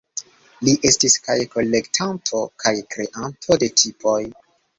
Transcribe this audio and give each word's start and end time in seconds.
Li 0.67 0.71
estis 0.89 1.17
kaj 1.27 1.35
kolektanto 1.51 2.41
kaj 2.65 2.73
kreanto 2.95 3.61
de 3.67 3.71
tipoj. 3.83 4.19